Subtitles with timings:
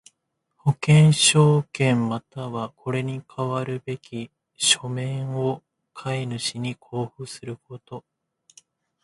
[0.57, 5.61] 保険証券又はこれに代わるべき書面を
[5.93, 8.03] 買主に交付すること。